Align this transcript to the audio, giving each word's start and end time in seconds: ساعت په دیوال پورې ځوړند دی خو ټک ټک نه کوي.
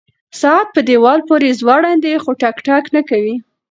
ساعت 0.41 0.67
په 0.75 0.81
دیوال 0.89 1.19
پورې 1.29 1.57
ځوړند 1.59 2.01
دی 2.05 2.15
خو 2.23 2.31
ټک 2.41 2.55
ټک 2.65 2.83
نه 2.95 3.01
کوي. 3.09 3.35